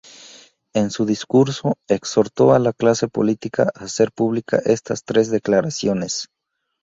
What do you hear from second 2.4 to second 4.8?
a la clase política a hacer públicas